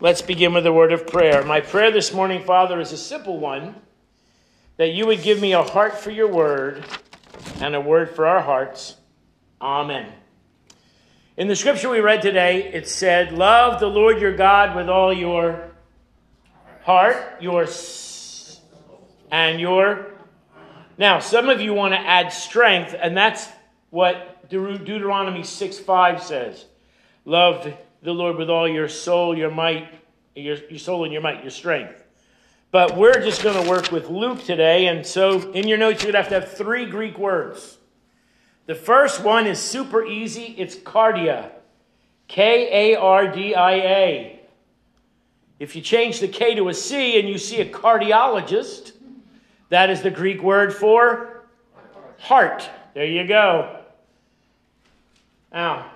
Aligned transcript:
Let's 0.00 0.22
begin 0.22 0.54
with 0.54 0.64
a 0.64 0.72
word 0.72 0.92
of 0.92 1.08
prayer. 1.08 1.42
My 1.42 1.60
prayer 1.60 1.90
this 1.90 2.12
morning, 2.12 2.44
Father, 2.44 2.78
is 2.78 2.92
a 2.92 2.96
simple 2.96 3.36
one 3.40 3.74
that 4.76 4.90
you 4.90 5.06
would 5.08 5.22
give 5.24 5.40
me 5.40 5.54
a 5.54 5.62
heart 5.64 5.98
for 5.98 6.12
your 6.12 6.28
word 6.28 6.84
and 7.60 7.74
a 7.74 7.80
word 7.80 8.14
for 8.14 8.24
our 8.24 8.40
hearts. 8.40 8.94
Amen. 9.60 10.12
In 11.36 11.48
the 11.48 11.56
scripture 11.56 11.88
we 11.88 11.98
read 11.98 12.22
today, 12.22 12.70
it 12.72 12.88
said, 12.88 13.32
Love 13.32 13.80
the 13.80 13.88
Lord 13.88 14.20
your 14.20 14.36
God 14.36 14.76
with 14.76 14.88
all 14.88 15.12
your 15.12 15.72
heart, 16.84 17.16
your 17.40 17.64
s- 17.64 18.60
and 19.32 19.60
your. 19.60 20.12
Now, 20.96 21.18
some 21.18 21.48
of 21.48 21.60
you 21.60 21.74
want 21.74 21.94
to 21.94 21.98
add 21.98 22.32
strength, 22.32 22.94
and 22.96 23.16
that's 23.16 23.48
what 23.90 24.48
Deut- 24.48 24.84
Deuteronomy 24.84 25.42
6 25.42 25.80
5 25.80 26.22
says. 26.22 26.66
Love 27.24 27.74
the 28.02 28.12
Lord 28.12 28.36
with 28.36 28.50
all 28.50 28.68
your 28.68 28.88
soul, 28.88 29.36
your 29.36 29.50
might, 29.50 29.88
your, 30.34 30.56
your 30.68 30.78
soul 30.78 31.04
and 31.04 31.12
your 31.12 31.22
might, 31.22 31.42
your 31.42 31.50
strength. 31.50 32.04
But 32.70 32.96
we're 32.96 33.20
just 33.22 33.42
going 33.42 33.62
to 33.62 33.68
work 33.68 33.90
with 33.90 34.08
Luke 34.08 34.44
today, 34.44 34.88
and 34.88 35.06
so 35.06 35.52
in 35.52 35.66
your 35.66 35.78
notes, 35.78 36.02
you're 36.02 36.12
going 36.12 36.24
to 36.24 36.30
have 36.30 36.42
to 36.42 36.46
have 36.46 36.56
three 36.56 36.84
Greek 36.84 37.18
words. 37.18 37.78
The 38.66 38.74
first 38.74 39.24
one 39.24 39.46
is 39.46 39.58
super 39.58 40.04
easy 40.04 40.54
it's 40.58 40.76
cardia. 40.76 41.50
K 42.28 42.92
A 42.92 43.00
R 43.00 43.28
D 43.28 43.54
I 43.54 43.72
A. 43.72 44.40
If 45.58 45.74
you 45.74 45.80
change 45.80 46.20
the 46.20 46.28
K 46.28 46.54
to 46.54 46.68
a 46.68 46.74
C 46.74 47.18
and 47.18 47.28
you 47.28 47.38
see 47.38 47.62
a 47.62 47.64
cardiologist, 47.64 48.92
that 49.70 49.88
is 49.88 50.02
the 50.02 50.10
Greek 50.10 50.42
word 50.42 50.74
for 50.74 51.46
heart. 52.18 52.68
There 52.94 53.06
you 53.06 53.26
go. 53.26 53.80
Now, 55.52 55.90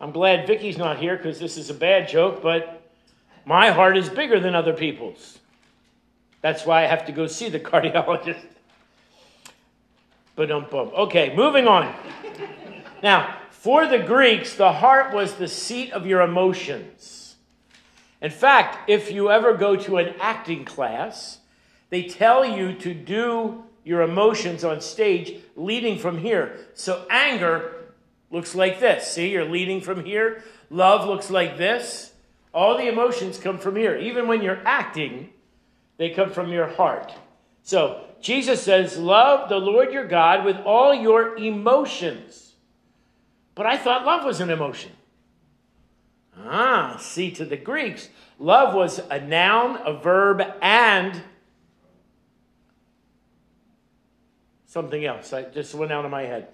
I'm 0.00 0.12
glad 0.12 0.46
Vicky's 0.46 0.76
not 0.76 0.98
here 0.98 1.16
because 1.16 1.38
this 1.38 1.56
is 1.56 1.70
a 1.70 1.74
bad 1.74 2.08
joke, 2.08 2.42
but 2.42 2.82
my 3.44 3.70
heart 3.70 3.96
is 3.96 4.08
bigger 4.08 4.38
than 4.38 4.54
other 4.54 4.74
people's. 4.74 5.38
That's 6.42 6.66
why 6.66 6.84
I 6.84 6.86
have 6.86 7.06
to 7.06 7.12
go 7.12 7.26
see 7.26 7.48
the 7.48 7.60
cardiologist. 7.70 8.44
But 10.34 10.50
um, 10.50 10.66
okay, 10.70 11.34
moving 11.34 11.66
on. 11.66 11.94
Now, 13.02 13.38
for 13.50 13.86
the 13.86 13.98
Greeks, 13.98 14.54
the 14.54 14.72
heart 14.72 15.14
was 15.14 15.34
the 15.34 15.48
seat 15.48 15.92
of 15.92 16.06
your 16.06 16.20
emotions. 16.20 17.36
In 18.20 18.30
fact, 18.30 18.88
if 18.88 19.10
you 19.10 19.30
ever 19.30 19.54
go 19.54 19.76
to 19.76 19.96
an 19.96 20.14
acting 20.20 20.64
class, 20.64 21.38
they 21.90 22.02
tell 22.02 22.44
you 22.44 22.74
to 22.74 22.92
do 22.92 23.64
your 23.84 24.02
emotions 24.02 24.64
on 24.64 24.80
stage 24.80 25.40
leading 25.54 25.98
from 25.98 26.18
here. 26.18 26.66
So 26.74 27.06
anger 27.08 27.75
looks 28.30 28.54
like 28.54 28.80
this. 28.80 29.10
See, 29.10 29.30
you're 29.30 29.44
leading 29.44 29.80
from 29.80 30.04
here. 30.04 30.42
Love 30.70 31.06
looks 31.06 31.30
like 31.30 31.58
this. 31.58 32.12
All 32.52 32.76
the 32.76 32.88
emotions 32.88 33.38
come 33.38 33.58
from 33.58 33.76
here. 33.76 33.96
Even 33.96 34.28
when 34.28 34.42
you're 34.42 34.62
acting, 34.64 35.30
they 35.98 36.10
come 36.10 36.30
from 36.30 36.50
your 36.50 36.66
heart. 36.66 37.12
So 37.62 38.04
Jesus 38.20 38.62
says, 38.62 38.98
Love 38.98 39.48
the 39.48 39.58
Lord 39.58 39.92
your 39.92 40.06
God 40.06 40.44
with 40.44 40.56
all 40.58 40.94
your 40.94 41.36
emotions. 41.36 42.54
But 43.54 43.66
I 43.66 43.76
thought 43.76 44.04
love 44.04 44.24
was 44.24 44.40
an 44.40 44.50
emotion. 44.50 44.92
Ah, 46.38 46.96
see, 47.00 47.30
to 47.32 47.44
the 47.44 47.56
Greeks, 47.56 48.10
love 48.38 48.74
was 48.74 49.00
a 49.10 49.20
noun, 49.20 49.80
a 49.84 49.94
verb, 49.94 50.42
and 50.60 51.22
something 54.66 55.04
else. 55.04 55.32
I 55.32 55.44
just 55.44 55.74
went 55.74 55.92
out 55.92 56.04
of 56.04 56.10
my 56.10 56.22
head. 56.22 56.48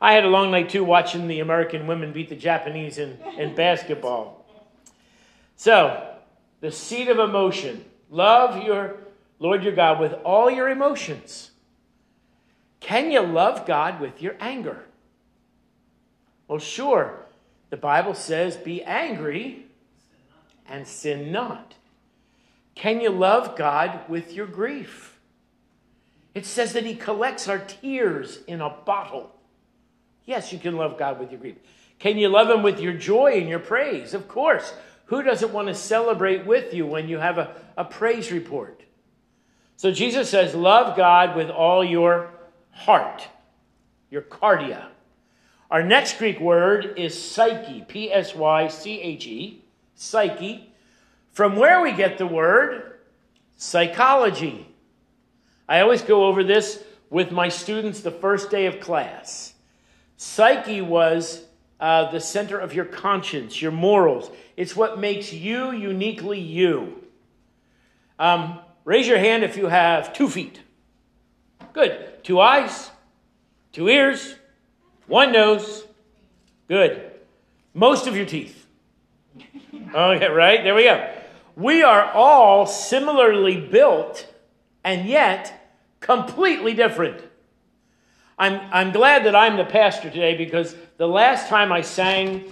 I 0.00 0.14
had 0.14 0.24
a 0.24 0.28
long 0.28 0.50
night 0.50 0.70
too 0.70 0.84
watching 0.84 1.28
the 1.28 1.40
American 1.40 1.86
women 1.86 2.12
beat 2.12 2.28
the 2.28 2.36
Japanese 2.36 2.98
in, 2.98 3.18
in 3.36 3.54
basketball. 3.56 4.46
So, 5.56 6.16
the 6.60 6.72
seat 6.72 7.08
of 7.08 7.18
emotion. 7.18 7.84
Love 8.10 8.64
your 8.64 8.96
Lord 9.38 9.64
your 9.64 9.74
God 9.74 10.00
with 10.00 10.12
all 10.24 10.50
your 10.50 10.68
emotions. 10.68 11.50
Can 12.80 13.10
you 13.10 13.20
love 13.20 13.66
God 13.66 14.00
with 14.00 14.20
your 14.22 14.36
anger? 14.40 14.84
Well, 16.46 16.58
sure. 16.58 17.26
The 17.70 17.76
Bible 17.76 18.14
says, 18.14 18.56
be 18.56 18.82
angry 18.82 19.66
and 20.68 20.86
sin 20.86 21.30
not. 21.30 21.74
Can 22.74 23.00
you 23.00 23.10
love 23.10 23.56
God 23.56 24.00
with 24.08 24.32
your 24.32 24.46
grief? 24.46 25.18
It 26.34 26.46
says 26.46 26.72
that 26.72 26.84
He 26.84 26.94
collects 26.94 27.48
our 27.48 27.58
tears 27.58 28.40
in 28.46 28.60
a 28.60 28.70
bottle. 28.70 29.32
Yes, 30.24 30.52
you 30.52 30.58
can 30.58 30.76
love 30.76 30.98
God 30.98 31.18
with 31.18 31.30
your 31.30 31.40
grief. 31.40 31.56
Can 31.98 32.16
you 32.16 32.28
love 32.28 32.48
Him 32.50 32.62
with 32.62 32.80
your 32.80 32.94
joy 32.94 33.32
and 33.34 33.48
your 33.48 33.58
praise? 33.58 34.14
Of 34.14 34.28
course. 34.28 34.72
Who 35.06 35.22
doesn't 35.22 35.52
want 35.52 35.68
to 35.68 35.74
celebrate 35.74 36.46
with 36.46 36.72
you 36.72 36.86
when 36.86 37.08
you 37.08 37.18
have 37.18 37.38
a, 37.38 37.56
a 37.76 37.84
praise 37.84 38.30
report? 38.30 38.82
So 39.76 39.90
Jesus 39.90 40.30
says, 40.30 40.54
Love 40.54 40.96
God 40.96 41.34
with 41.34 41.50
all 41.50 41.84
your 41.84 42.30
heart, 42.70 43.26
your 44.10 44.22
cardia. 44.22 44.86
Our 45.70 45.82
next 45.82 46.18
Greek 46.18 46.40
word 46.40 46.94
is 46.96 47.20
psyche, 47.20 47.84
P 47.86 48.12
S 48.12 48.34
Y 48.34 48.68
C 48.68 49.00
H 49.00 49.26
E, 49.26 49.64
psyche, 49.94 50.72
from 51.32 51.56
where 51.56 51.80
we 51.80 51.92
get 51.92 52.18
the 52.18 52.26
word 52.26 52.98
psychology. 53.56 54.66
I 55.68 55.80
always 55.80 56.02
go 56.02 56.24
over 56.26 56.42
this 56.42 56.82
with 57.10 57.30
my 57.30 57.48
students 57.48 58.00
the 58.00 58.10
first 58.10 58.50
day 58.50 58.66
of 58.66 58.80
class. 58.80 59.54
Psyche 60.22 60.82
was 60.82 61.46
uh, 61.80 62.10
the 62.10 62.20
center 62.20 62.58
of 62.58 62.74
your 62.74 62.84
conscience, 62.84 63.62
your 63.62 63.72
morals. 63.72 64.30
It's 64.54 64.76
what 64.76 65.00
makes 65.00 65.32
you 65.32 65.70
uniquely 65.70 66.38
you. 66.38 67.02
Um, 68.18 68.58
raise 68.84 69.08
your 69.08 69.16
hand 69.16 69.44
if 69.44 69.56
you 69.56 69.68
have 69.68 70.12
two 70.12 70.28
feet. 70.28 70.60
Good. 71.72 72.22
Two 72.22 72.38
eyes, 72.38 72.90
two 73.72 73.88
ears, 73.88 74.34
one 75.06 75.32
nose. 75.32 75.86
Good. 76.68 77.12
Most 77.72 78.06
of 78.06 78.14
your 78.14 78.26
teeth. 78.26 78.66
Okay, 79.94 80.28
right? 80.28 80.62
There 80.62 80.74
we 80.74 80.84
go. 80.84 81.14
We 81.56 81.82
are 81.82 82.12
all 82.12 82.66
similarly 82.66 83.58
built 83.58 84.30
and 84.84 85.08
yet 85.08 85.74
completely 85.98 86.74
different. 86.74 87.22
I'm, 88.40 88.58
I'm 88.72 88.90
glad 88.90 89.26
that 89.26 89.36
I'm 89.36 89.58
the 89.58 89.66
pastor 89.66 90.08
today 90.08 90.34
because 90.34 90.74
the 90.96 91.06
last 91.06 91.48
time 91.48 91.70
I 91.70 91.82
sang, 91.82 92.44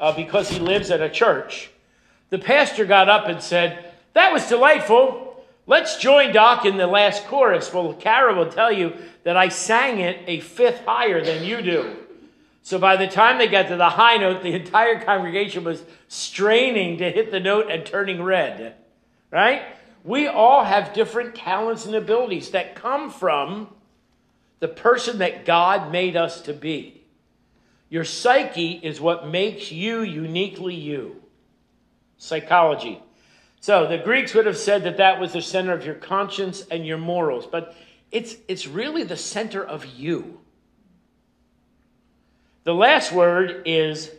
uh, 0.00 0.12
because 0.12 0.48
he 0.48 0.58
lives 0.58 0.90
at 0.90 1.00
a 1.00 1.08
church, 1.08 1.70
the 2.30 2.38
pastor 2.38 2.84
got 2.84 3.08
up 3.08 3.28
and 3.28 3.40
said, 3.40 3.94
That 4.14 4.32
was 4.32 4.48
delightful. 4.48 5.44
Let's 5.68 5.98
join 5.98 6.32
Doc 6.32 6.64
in 6.64 6.76
the 6.76 6.88
last 6.88 7.26
chorus. 7.28 7.72
Well, 7.72 7.94
Kara 7.94 8.34
will 8.34 8.50
tell 8.50 8.72
you 8.72 8.94
that 9.22 9.36
I 9.36 9.48
sang 9.48 10.00
it 10.00 10.18
a 10.26 10.40
fifth 10.40 10.84
higher 10.84 11.24
than 11.24 11.44
you 11.44 11.62
do. 11.62 11.96
So 12.62 12.80
by 12.80 12.96
the 12.96 13.06
time 13.06 13.38
they 13.38 13.46
got 13.46 13.68
to 13.68 13.76
the 13.76 13.90
high 13.90 14.16
note, 14.16 14.42
the 14.42 14.52
entire 14.60 15.00
congregation 15.00 15.62
was 15.62 15.84
straining 16.08 16.98
to 16.98 17.08
hit 17.08 17.30
the 17.30 17.38
note 17.38 17.70
and 17.70 17.86
turning 17.86 18.20
red. 18.20 18.74
Right? 19.30 19.62
We 20.02 20.26
all 20.26 20.64
have 20.64 20.92
different 20.92 21.36
talents 21.36 21.86
and 21.86 21.94
abilities 21.94 22.50
that 22.50 22.74
come 22.74 23.10
from 23.10 23.68
the 24.60 24.68
person 24.68 25.18
that 25.18 25.44
God 25.44 25.92
made 25.92 26.16
us 26.16 26.40
to 26.42 26.52
be. 26.52 27.04
Your 27.88 28.04
psyche 28.04 28.80
is 28.82 29.00
what 29.00 29.28
makes 29.28 29.70
you 29.70 30.00
uniquely 30.00 30.74
you. 30.74 31.22
Psychology. 32.18 33.02
So 33.60 33.86
the 33.86 33.98
Greeks 33.98 34.34
would 34.34 34.46
have 34.46 34.56
said 34.56 34.84
that 34.84 34.96
that 34.98 35.20
was 35.20 35.32
the 35.32 35.42
center 35.42 35.72
of 35.72 35.84
your 35.84 35.94
conscience 35.94 36.64
and 36.70 36.86
your 36.86 36.98
morals, 36.98 37.46
but 37.46 37.74
it's, 38.10 38.36
it's 38.48 38.66
really 38.66 39.02
the 39.02 39.16
center 39.16 39.62
of 39.62 39.84
you. 39.84 40.40
The 42.64 42.74
last 42.74 43.12
word 43.12 43.62
is 43.66 44.10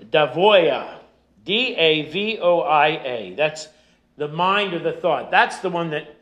dianoia, 0.00 0.98
D 1.44 1.74
A 1.74 2.10
V 2.10 2.38
O 2.40 2.60
I 2.60 2.88
A. 2.88 3.34
That's 3.36 3.68
the 4.16 4.28
mind 4.28 4.74
or 4.74 4.78
the 4.78 4.92
thought. 4.92 5.30
That's 5.30 5.58
the 5.58 5.70
one 5.70 5.90
that 5.90 6.15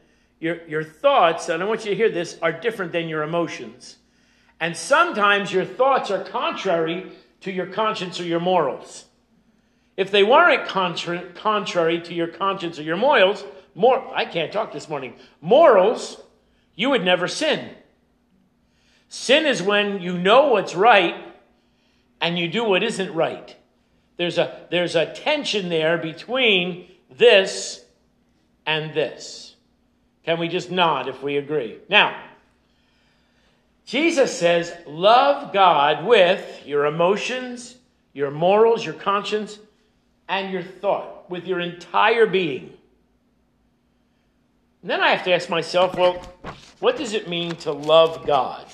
your, 0.45 0.63
your 0.69 0.85
thoughts, 0.85 1.49
and 1.49 1.63
I 1.63 1.67
want 1.67 1.87
you 1.87 1.93
to 1.93 1.97
hear 1.97 2.11
this, 2.11 2.37
are 2.43 2.53
different 2.53 2.93
than 2.93 3.09
your 3.09 3.23
emotions. 3.23 3.97
And 4.61 4.77
sometimes 4.77 5.51
your 5.51 5.65
thoughts 5.65 6.11
are 6.11 6.23
contrary 6.23 7.11
to 7.41 7.51
your 7.51 7.65
conscience 7.65 8.21
or 8.21 8.25
your 8.25 8.41
morals. 8.41 9.07
If 9.97 10.11
they 10.11 10.23
weren't 10.23 10.69
contra- 10.69 11.33
contrary 11.33 11.99
to 12.03 12.13
your 12.13 12.27
conscience 12.27 12.79
or 12.79 12.83
your 12.83 12.99
morals, 12.99 13.43
more 13.75 14.07
I 14.15 14.27
can't 14.27 14.53
talk 14.53 14.71
this 14.71 14.87
morning. 14.87 15.15
Morals, 15.41 16.21
you 16.75 16.91
would 16.91 17.07
never 17.07 17.27
sin. 17.27 17.71
Sin 19.09 19.47
is 19.47 19.63
when 19.63 20.03
you 20.03 20.19
know 20.19 20.49
what's 20.49 20.75
right 20.75 21.15
and 22.21 22.39
you 22.39 22.49
do 22.49 22.65
what 22.65 22.83
isn't 22.83 23.15
right. 23.15 23.57
There's 24.19 24.37
a 24.37 24.67
there's 24.71 24.95
a 24.95 25.11
tension 25.11 25.71
there 25.71 25.97
between 25.97 26.91
this 27.09 27.83
and 28.67 28.93
this. 28.93 29.54
Can 30.25 30.39
we 30.39 30.49
just 30.49 30.71
nod 30.71 31.09
if 31.09 31.23
we 31.23 31.37
agree? 31.37 31.79
Now, 31.89 32.17
Jesus 33.85 34.37
says, 34.37 34.73
love 34.87 35.53
God 35.53 36.07
with 36.07 36.63
your 36.65 36.87
emotions, 36.87 37.77
your 38.13 38.31
morals, 38.31 38.85
your 38.85 38.95
conscience, 38.95 39.59
and 40.29 40.51
your 40.51 40.63
thought. 40.63 41.15
with 41.29 41.47
your 41.47 41.61
entire 41.61 42.27
being. 42.27 42.73
And 44.83 44.91
then 44.91 45.01
I 45.01 45.09
have 45.09 45.25
to 45.25 45.33
ask 45.33 45.49
myself, 45.49 45.97
well, 45.97 46.23
what 46.81 46.97
does 46.97 47.15
it 47.15 47.29
mean 47.29 47.57
to 47.57 47.73
love 47.73 48.27
God? 48.27 48.67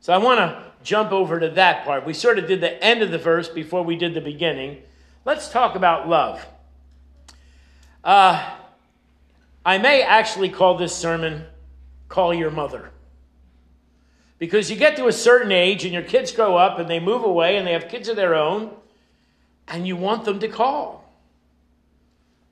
So 0.00 0.12
I 0.12 0.18
want 0.18 0.38
to 0.38 0.62
jump 0.82 1.12
over 1.12 1.40
to 1.40 1.48
that 1.50 1.84
part. 1.84 2.04
We 2.04 2.14
sort 2.14 2.38
of 2.38 2.46
did 2.46 2.60
the 2.60 2.82
end 2.82 3.02
of 3.02 3.10
the 3.10 3.18
verse 3.18 3.48
before 3.48 3.82
we 3.82 3.96
did 3.96 4.14
the 4.14 4.20
beginning. 4.20 4.82
Let's 5.24 5.50
talk 5.50 5.74
about 5.74 6.08
love. 6.08 6.46
Uh, 8.04 8.54
I 9.64 9.78
may 9.78 10.02
actually 10.02 10.48
call 10.48 10.76
this 10.76 10.94
sermon 10.94 11.44
Call 12.08 12.32
Your 12.32 12.50
Mother. 12.50 12.90
Because 14.38 14.70
you 14.70 14.76
get 14.76 14.96
to 14.96 15.08
a 15.08 15.12
certain 15.12 15.50
age 15.50 15.84
and 15.84 15.92
your 15.92 16.02
kids 16.02 16.32
grow 16.32 16.56
up 16.56 16.78
and 16.78 16.88
they 16.88 17.00
move 17.00 17.24
away 17.24 17.56
and 17.56 17.66
they 17.66 17.72
have 17.72 17.88
kids 17.88 18.08
of 18.08 18.16
their 18.16 18.34
own, 18.34 18.70
and 19.66 19.86
you 19.86 19.96
want 19.96 20.24
them 20.24 20.38
to 20.40 20.48
call. 20.48 21.12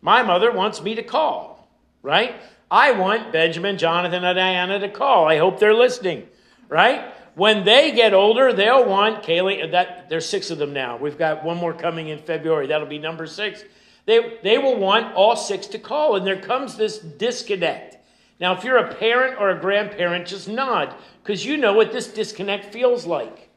My 0.02 0.22
mother 0.22 0.52
wants 0.52 0.82
me 0.82 0.94
to 0.96 1.02
call, 1.02 1.68
right? 2.02 2.34
I 2.70 2.92
want 2.92 3.32
Benjamin, 3.32 3.78
Jonathan, 3.78 4.24
and 4.24 4.36
Diana 4.36 4.78
to 4.80 4.88
call. 4.88 5.26
I 5.26 5.38
hope 5.38 5.58
they're 5.58 5.74
listening, 5.74 6.28
right? 6.68 7.12
When 7.34 7.64
they 7.64 7.92
get 7.92 8.12
older, 8.14 8.52
they'll 8.52 8.84
want 8.84 9.22
Kaylee. 9.22 9.70
That 9.70 10.08
there's 10.08 10.28
six 10.28 10.50
of 10.50 10.58
them 10.58 10.72
now. 10.72 10.96
We've 10.96 11.18
got 11.18 11.44
one 11.44 11.56
more 11.56 11.72
coming 11.72 12.08
in 12.08 12.18
February. 12.18 12.66
That'll 12.68 12.86
be 12.86 12.98
number 12.98 13.26
six. 13.26 13.62
They 14.06 14.38
they 14.42 14.58
will 14.58 14.76
want 14.76 15.14
all 15.14 15.36
six 15.36 15.66
to 15.68 15.78
call, 15.78 16.16
and 16.16 16.26
there 16.26 16.40
comes 16.40 16.76
this 16.76 16.98
disconnect. 16.98 17.98
Now, 18.40 18.56
if 18.56 18.64
you're 18.64 18.76
a 18.76 18.94
parent 18.94 19.40
or 19.40 19.50
a 19.50 19.60
grandparent, 19.60 20.26
just 20.26 20.48
nod 20.48 20.94
because 21.22 21.44
you 21.44 21.56
know 21.56 21.72
what 21.72 21.92
this 21.92 22.06
disconnect 22.06 22.72
feels 22.72 23.04
like, 23.06 23.48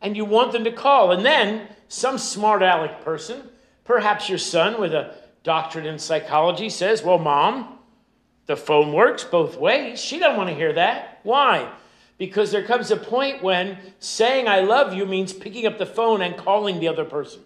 and 0.00 0.16
you 0.16 0.24
want 0.24 0.52
them 0.52 0.64
to 0.64 0.72
call. 0.72 1.12
And 1.12 1.24
then 1.24 1.68
some 1.88 2.18
smart 2.18 2.62
aleck 2.62 3.02
person, 3.02 3.48
perhaps 3.84 4.28
your 4.28 4.38
son 4.38 4.80
with 4.80 4.92
a 4.92 5.14
doctorate 5.42 5.86
in 5.86 5.98
psychology, 5.98 6.68
says, 6.68 7.02
"Well, 7.02 7.18
mom, 7.18 7.78
the 8.46 8.56
phone 8.56 8.92
works 8.92 9.24
both 9.24 9.56
ways." 9.56 10.00
She 10.00 10.18
doesn't 10.18 10.36
want 10.36 10.50
to 10.50 10.54
hear 10.54 10.74
that. 10.74 11.20
Why? 11.22 11.70
because 12.18 12.50
there 12.50 12.64
comes 12.64 12.90
a 12.90 12.96
point 12.96 13.42
when 13.42 13.78
saying 14.00 14.48
I 14.48 14.60
love 14.60 14.92
you 14.92 15.06
means 15.06 15.32
picking 15.32 15.66
up 15.66 15.78
the 15.78 15.86
phone 15.86 16.20
and 16.20 16.36
calling 16.36 16.80
the 16.80 16.88
other 16.88 17.04
person. 17.04 17.42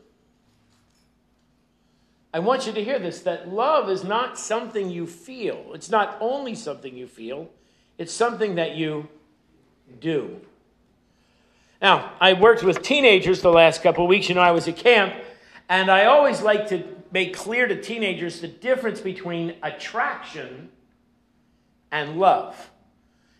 I 2.34 2.38
want 2.38 2.66
you 2.66 2.72
to 2.72 2.82
hear 2.82 2.98
this 2.98 3.20
that 3.20 3.48
love 3.48 3.90
is 3.90 4.04
not 4.04 4.38
something 4.38 4.90
you 4.90 5.06
feel. 5.06 5.64
It's 5.74 5.90
not 5.90 6.16
only 6.20 6.54
something 6.54 6.96
you 6.96 7.06
feel, 7.06 7.50
it's 7.98 8.12
something 8.12 8.54
that 8.54 8.74
you 8.74 9.08
do. 10.00 10.40
Now, 11.82 12.12
I 12.20 12.32
worked 12.32 12.62
with 12.62 12.82
teenagers 12.82 13.42
the 13.42 13.50
last 13.50 13.82
couple 13.82 14.06
weeks. 14.06 14.28
You 14.28 14.36
know, 14.36 14.40
I 14.40 14.52
was 14.52 14.66
at 14.68 14.76
camp, 14.76 15.14
and 15.68 15.90
I 15.90 16.06
always 16.06 16.40
like 16.40 16.68
to 16.68 16.84
make 17.10 17.36
clear 17.36 17.66
to 17.66 17.80
teenagers 17.82 18.40
the 18.40 18.48
difference 18.48 19.00
between 19.00 19.54
attraction 19.62 20.70
and 21.90 22.18
love. 22.18 22.70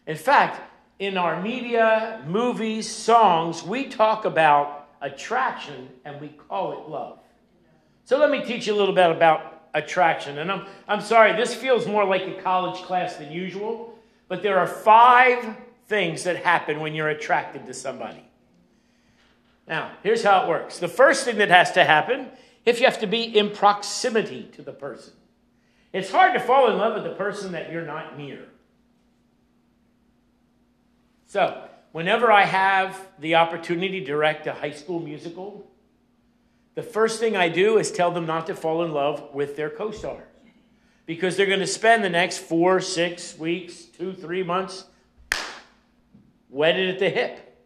In 0.06 0.16
fact, 0.16 0.60
in 0.98 1.16
our 1.16 1.40
media, 1.40 2.22
movies, 2.26 2.88
songs, 2.90 3.62
we 3.62 3.86
talk 3.86 4.24
about 4.24 4.88
attraction 5.00 5.88
and 6.04 6.20
we 6.20 6.28
call 6.28 6.72
it 6.72 6.88
love. 6.88 7.21
So 8.04 8.18
let 8.18 8.30
me 8.30 8.44
teach 8.44 8.66
you 8.66 8.74
a 8.74 8.78
little 8.78 8.94
bit 8.94 9.10
about 9.10 9.52
attraction. 9.74 10.38
And 10.38 10.50
I'm, 10.50 10.66
I'm 10.88 11.00
sorry, 11.00 11.34
this 11.34 11.54
feels 11.54 11.86
more 11.86 12.04
like 12.04 12.22
a 12.22 12.40
college 12.42 12.82
class 12.82 13.16
than 13.16 13.32
usual, 13.32 13.98
but 14.28 14.42
there 14.42 14.58
are 14.58 14.66
five 14.66 15.56
things 15.86 16.24
that 16.24 16.36
happen 16.36 16.80
when 16.80 16.94
you're 16.94 17.08
attracted 17.08 17.66
to 17.66 17.74
somebody. 17.74 18.24
Now, 19.66 19.92
here's 20.02 20.22
how 20.22 20.44
it 20.44 20.48
works. 20.48 20.78
The 20.78 20.88
first 20.88 21.24
thing 21.24 21.38
that 21.38 21.48
has 21.48 21.72
to 21.72 21.84
happen, 21.84 22.28
if 22.64 22.80
you 22.80 22.86
have 22.86 23.00
to 23.00 23.06
be 23.06 23.22
in 23.22 23.50
proximity 23.50 24.50
to 24.54 24.62
the 24.62 24.72
person. 24.72 25.14
It's 25.92 26.10
hard 26.10 26.32
to 26.34 26.40
fall 26.40 26.70
in 26.70 26.78
love 26.78 26.94
with 26.94 27.04
the 27.04 27.16
person 27.16 27.52
that 27.52 27.70
you're 27.70 27.84
not 27.84 28.18
near. 28.18 28.44
So, 31.26 31.68
whenever 31.92 32.32
I 32.32 32.44
have 32.44 32.98
the 33.18 33.36
opportunity 33.36 34.00
to 34.00 34.06
direct 34.06 34.46
a 34.46 34.52
high 34.52 34.70
school 34.70 35.00
musical, 35.00 35.70
the 36.74 36.82
first 36.82 37.20
thing 37.20 37.36
I 37.36 37.48
do 37.48 37.78
is 37.78 37.90
tell 37.90 38.10
them 38.10 38.26
not 38.26 38.46
to 38.46 38.54
fall 38.54 38.84
in 38.84 38.92
love 38.92 39.34
with 39.34 39.56
their 39.56 39.70
co 39.70 39.90
star. 39.90 40.24
Because 41.04 41.36
they're 41.36 41.46
going 41.46 41.60
to 41.60 41.66
spend 41.66 42.04
the 42.04 42.10
next 42.10 42.38
four, 42.38 42.80
six 42.80 43.36
weeks, 43.36 43.84
two, 43.84 44.12
three 44.12 44.42
months 44.42 44.84
wedded 46.48 46.90
at 46.90 46.98
the 46.98 47.10
hip. 47.10 47.58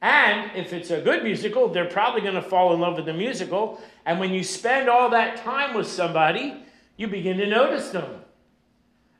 And 0.00 0.50
if 0.54 0.72
it's 0.72 0.90
a 0.90 1.00
good 1.00 1.24
musical, 1.24 1.68
they're 1.68 1.86
probably 1.86 2.20
going 2.20 2.34
to 2.34 2.42
fall 2.42 2.72
in 2.74 2.80
love 2.80 2.96
with 2.96 3.06
the 3.06 3.12
musical. 3.12 3.80
And 4.06 4.20
when 4.20 4.32
you 4.32 4.44
spend 4.44 4.88
all 4.88 5.10
that 5.10 5.38
time 5.38 5.74
with 5.74 5.88
somebody, 5.88 6.62
you 6.96 7.08
begin 7.08 7.38
to 7.38 7.46
notice 7.46 7.90
them. 7.90 8.22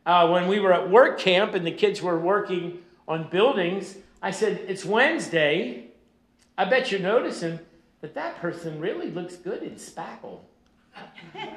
Uh, 0.06 0.28
when 0.28 0.46
we 0.46 0.60
were 0.60 0.72
at 0.72 0.90
work 0.90 1.18
camp 1.18 1.54
and 1.54 1.66
the 1.66 1.72
kids 1.72 2.02
were 2.02 2.18
working 2.18 2.78
on 3.08 3.28
buildings. 3.28 3.96
I 4.22 4.30
said, 4.30 4.64
It's 4.68 4.84
Wednesday. 4.84 5.86
I 6.56 6.64
bet 6.64 6.90
you're 6.90 7.00
noticing 7.00 7.58
that 8.04 8.14
that 8.14 8.36
person 8.36 8.80
really 8.80 9.10
looks 9.10 9.36
good 9.36 9.62
in 9.62 9.76
spackle. 9.76 10.40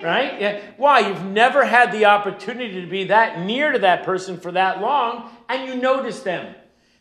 right? 0.02 0.40
Yeah. 0.40 0.62
Why? 0.78 1.00
You've 1.02 1.26
never 1.26 1.66
had 1.66 1.92
the 1.92 2.06
opportunity 2.06 2.80
to 2.80 2.88
be 2.88 3.04
that 3.04 3.42
near 3.42 3.74
to 3.74 3.80
that 3.80 4.06
person 4.06 4.40
for 4.40 4.54
that 4.54 4.80
long, 4.80 5.30
and 5.50 5.68
you 5.68 5.76
notice 5.76 6.22
them. 6.22 6.56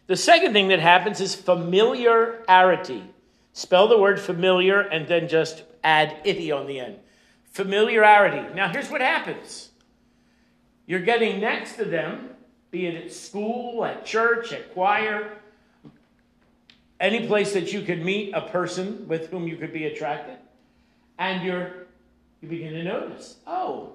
The 0.09 0.17
second 0.17 0.53
thing 0.53 0.67
that 0.69 0.81
happens 0.81 1.21
is 1.21 1.37
familiarity. 1.37 3.05
Spell 3.53 3.87
the 3.87 3.97
word 3.97 4.19
familiar 4.19 4.81
and 4.81 5.07
then 5.07 5.29
just 5.29 5.63
add 5.85 6.17
itty 6.25 6.51
on 6.51 6.67
the 6.67 6.81
end. 6.81 6.97
Familiarity. 7.53 8.53
Now, 8.53 8.69
here's 8.69 8.91
what 8.91 9.01
happens 9.01 9.71
you're 10.89 10.99
getting 10.99 11.41
next 11.41 11.77
to 11.77 11.85
them, 11.85 12.31
be 12.73 12.87
it 12.89 12.97
at 12.97 13.13
school, 13.13 13.85
at 13.85 14.05
church, 14.05 14.53
at 14.53 14.75
choir, 14.75 15.39
any 17.01 17.27
place 17.27 17.53
that 17.53 17.73
you 17.73 17.83
could 17.83 18.05
meet 18.05 18.33
a 18.35 18.43
person 18.43 19.07
with 19.09 19.31
whom 19.31 19.47
you 19.47 19.57
could 19.57 19.73
be 19.73 19.85
attracted, 19.85 20.37
and 21.19 21.45
you're 21.45 21.87
you 22.41 22.49
begin 22.49 22.75
to 22.75 22.83
notice, 22.83 23.37
oh, 23.47 23.95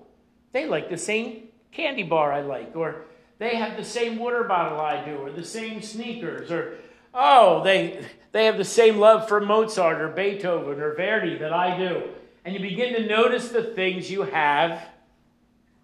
they 0.52 0.66
like 0.66 0.90
the 0.90 0.98
same 0.98 1.48
candy 1.72 2.04
bar 2.04 2.34
I 2.34 2.42
like, 2.42 2.76
or 2.76 3.06
they 3.38 3.56
have 3.56 3.78
the 3.78 3.84
same 3.84 4.18
water 4.18 4.44
bottle 4.44 4.80
I 4.80 5.06
do, 5.06 5.18
or 5.18 5.32
the 5.32 5.44
same 5.44 5.82
sneakers, 5.82 6.52
or 6.52 6.78
oh, 7.14 7.64
they 7.64 8.06
they 8.32 8.46
have 8.46 8.58
the 8.58 8.66
same 8.66 8.98
love 8.98 9.28
for 9.28 9.42
Mozart 9.42 10.02
or 10.02 10.10
Beethoven 10.10 10.80
or 10.80 10.96
Verdi 10.96 11.38
that 11.40 11.54
I 11.54 11.78
do. 11.78 12.10
And 12.44 12.56
you 12.56 12.60
begin 12.60 12.94
to 12.94 13.06
notice 13.06 13.50
the 13.50 13.64
things 13.64 14.10
you 14.10 14.24
have 14.24 14.82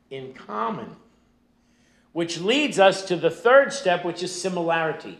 in 0.10 0.34
common. 0.34 0.96
Which 2.14 2.40
leads 2.40 2.80
us 2.80 3.06
to 3.06 3.16
the 3.16 3.30
third 3.30 3.71
step, 3.71 4.04
which 4.04 4.24
is 4.24 4.33
similarity. 4.33 5.19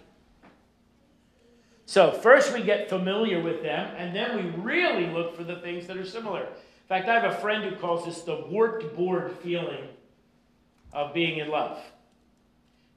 So, 1.88 2.12
first 2.12 2.53
we 2.53 2.63
get 2.63 2.89
familiar 2.89 3.41
with 3.41 3.63
them, 3.63 3.96
and 3.96 4.13
then 4.13 4.36
we 4.36 4.62
really 4.62 5.08
look 5.08 5.38
for 5.38 5.46
the 5.46 5.56
things 5.56 5.88
that 5.88 5.96
are 5.96 6.06
similar. 6.06 6.41
In 6.41 6.89
fact, 6.89 7.08
I 7.08 7.17
have 7.17 7.32
a 7.32 7.38
friend 7.39 7.63
who 7.63 7.77
calls 7.77 8.03
this 8.03 8.24
the 8.24 8.46
warped 8.50 8.94
board 8.94 9.32
feeling 9.41 9.88
of 10.91 11.13
being 11.13 11.38
in 11.38 11.48
love. 11.48 11.79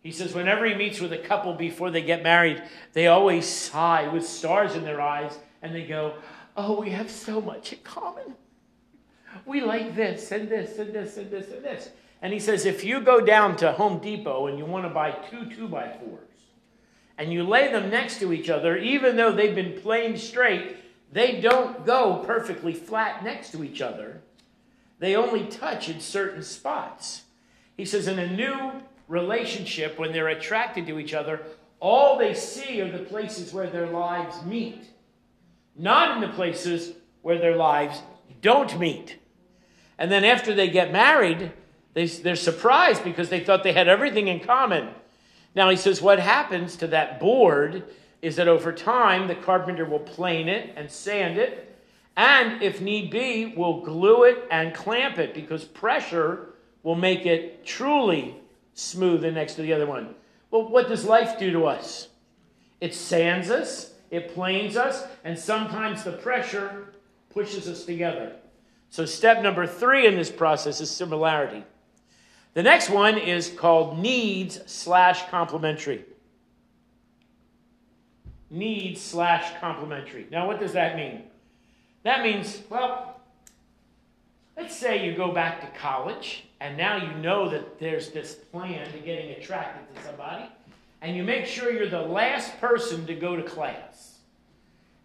He 0.01 0.11
says 0.11 0.35
whenever 0.35 0.67
he 0.67 0.75
meets 0.75 0.99
with 0.99 1.13
a 1.13 1.19
couple 1.19 1.55
before 1.55 1.93
they 1.93 2.03
get 2.03 2.25
married, 2.25 2.65
they 2.93 3.07
always 3.07 3.47
sigh 3.47 4.09
with 4.09 4.27
stars 4.27 4.75
in 4.75 4.83
their 4.83 5.01
eyes 5.01 5.39
and 5.63 5.73
they 5.73 5.87
go, 5.87 6.15
Oh, 6.57 6.81
we 6.81 6.91
have 6.91 7.11
so 7.13 7.41
much 7.41 7.73
in 7.73 7.79
common. 7.85 8.35
We 9.47 9.61
like 9.61 9.95
this 9.95 10.33
and 10.33 10.49
this 10.49 10.79
and 10.79 10.93
this 10.93 11.17
and 11.17 11.31
this 11.31 11.49
and 11.53 11.65
this. 11.65 11.91
And 12.23 12.33
he 12.33 12.41
says, 12.41 12.67
if 12.67 12.83
you 12.83 13.01
go 13.01 13.21
down 13.21 13.57
to 13.59 13.71
Home 13.73 14.01
Depot 14.01 14.49
and 14.49 14.59
you 14.59 14.65
want 14.65 14.85
to 14.85 14.91
buy 14.91 15.13
two 15.13 15.49
two 15.55 15.69
by 15.69 15.89
fours, 15.89 16.30
and 17.21 17.31
you 17.31 17.45
lay 17.45 17.71
them 17.71 17.91
next 17.91 18.19
to 18.19 18.33
each 18.33 18.49
other, 18.49 18.79
even 18.79 19.15
though 19.15 19.31
they've 19.31 19.55
been 19.55 19.79
planed 19.83 20.19
straight, 20.19 20.79
they 21.13 21.39
don't 21.39 21.85
go 21.85 22.25
perfectly 22.27 22.73
flat 22.73 23.23
next 23.23 23.53
to 23.53 23.63
each 23.63 23.83
other. 23.83 24.23
They 25.01 25.15
only 25.15 25.45
touch 25.45 25.91
in 25.91 26.01
certain 26.01 26.43
spots. 26.43 27.25
He 27.77 27.85
says, 27.85 28.09
in 28.09 28.19
a 28.19 28.35
new 28.35 28.73
relationship, 29.07 29.99
when 29.99 30.13
they're 30.13 30.29
attracted 30.29 30.87
to 30.87 30.99
each 30.99 31.13
other, 31.13 31.43
all 31.79 32.19
they 32.19 32.33
see 32.33 32.81
are 32.81 32.91
the 32.91 33.05
places 33.05 33.53
where 33.53 33.69
their 33.69 33.89
lives 33.89 34.43
meet, 34.47 34.89
not 35.77 36.15
in 36.15 36.23
the 36.23 36.35
places 36.35 36.95
where 37.21 37.39
their 37.39 37.57
lives 37.57 38.01
don't 38.41 38.79
meet. 38.79 39.19
And 39.99 40.11
then 40.11 40.25
after 40.25 40.55
they 40.55 40.71
get 40.71 40.91
married, 40.91 41.53
they, 41.93 42.07
they're 42.07 42.35
surprised 42.35 43.05
because 43.05 43.29
they 43.29 43.41
thought 43.41 43.63
they 43.63 43.75
had 43.75 43.89
everything 43.89 44.29
in 44.29 44.41
common. 44.41 44.89
Now, 45.55 45.69
he 45.71 45.77
says, 45.77 46.01
what 46.01 46.21
happens 46.21 46.77
to 46.77 46.87
that 46.89 47.19
board 47.19 47.85
is 48.23 48.37
that 48.37 48.49
over 48.49 48.73
time, 48.73 49.29
the 49.29 49.35
carpenter 49.35 49.85
will 49.85 50.01
plane 50.01 50.49
it 50.49 50.75
and 50.77 50.91
sand 50.91 51.39
it, 51.39 51.67
and 52.17 52.63
if 52.63 52.81
need 52.81 53.11
be, 53.11 53.47
will 53.57 53.81
glue 53.81 54.25
it 54.25 54.47
and 54.51 54.75
clamp 54.75 55.19
it 55.19 55.35
because 55.35 55.65
pressure 55.65 56.51
will 56.83 56.95
make 56.95 57.27
it 57.27 57.65
truly 57.65 58.37
smooth 58.75 59.25
and 59.25 59.35
next 59.35 59.55
to 59.55 59.63
the 59.63 59.73
other 59.73 59.87
one. 59.87 60.15
Well, 60.51 60.69
what 60.69 60.89
does 60.89 61.05
life 61.05 61.39
do 61.39 61.51
to 61.53 61.67
us? 61.67 62.09
It 62.81 62.95
sands 62.95 63.51
us, 63.51 63.93
it 64.11 64.35
planes 64.35 64.77
us, 64.77 65.05
and 65.25 65.39
sometimes 65.39 66.05
the 66.05 66.13
pressure 66.13 66.93
pushes 67.31 67.69
us 67.69 67.85
together. 67.85 68.37
So, 68.89 69.05
step 69.05 69.43
number 69.43 69.67
three 69.67 70.07
in 70.07 70.17
this 70.17 70.31
process 70.31 70.81
is 70.81 70.91
similarity. 70.91 71.65
The 72.55 72.63
next 72.63 72.91
one 72.91 73.17
is 73.17 73.49
called 73.49 73.99
needs 73.99 74.61
slash 74.67 75.29
complementary. 75.31 76.05
Needs 78.51 79.01
slash 79.01 79.59
complementary. 79.61 80.27
Now, 80.31 80.47
what 80.47 80.59
does 80.59 80.73
that 80.73 80.97
mean? 80.97 81.23
That 82.03 82.23
means, 82.23 82.61
well, 82.69 83.21
let's 84.57 84.77
say 84.77 85.07
you 85.07 85.15
go 85.15 85.33
back 85.33 85.61
to 85.61 85.79
college 85.79 86.45
and 86.61 86.77
now 86.77 86.97
you 86.97 87.13
know 87.23 87.49
that 87.49 87.79
there's 87.79 88.11
this 88.11 88.35
plan 88.35 88.91
to 88.93 88.99
getting 88.99 89.31
attracted 89.31 89.95
to 89.95 90.03
somebody, 90.03 90.45
and 91.01 91.17
you 91.17 91.25
make 91.25 91.47
sure 91.47 91.73
you're 91.73 91.89
the 91.89 92.03
last 92.03 92.61
person 92.61 93.07
to 93.07 93.15
go 93.15 93.35
to 93.35 93.43
class. 93.43 94.19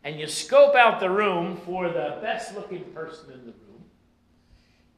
And 0.04 0.20
you 0.20 0.28
scope 0.28 0.76
out 0.76 1.00
the 1.00 1.10
room 1.10 1.58
for 1.66 1.88
the 1.88 2.20
best 2.22 2.56
looking 2.56 2.84
person 2.94 3.32
in 3.32 3.40
the 3.40 3.54
room. 3.54 3.84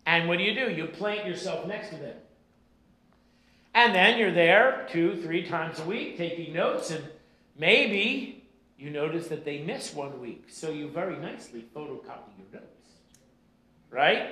And 0.05 0.27
what 0.27 0.39
do 0.39 0.43
you 0.43 0.53
do? 0.53 0.71
You 0.71 0.87
plant 0.87 1.25
yourself 1.25 1.67
next 1.67 1.89
to 1.89 1.95
them. 1.97 2.15
And 3.77 3.93
then 3.93 4.17
you're 4.17 4.31
there 4.31 4.87
two, 4.89 5.21
three 5.21 5.45
times 5.45 5.77
a 5.77 5.83
week 5.83 6.17
taking 6.17 6.51
notes, 6.51 6.89
and 6.89 7.05
maybe 7.59 8.43
you 8.75 8.89
notice 8.89 9.27
that 9.27 9.45
they 9.45 9.59
miss 9.59 9.93
one 9.93 10.19
week. 10.19 10.45
So 10.49 10.71
you 10.71 10.87
very 10.87 11.15
nicely 11.15 11.63
photocopy 11.75 12.31
your 12.39 12.59
notes. 12.59 12.89
Right? 13.91 14.31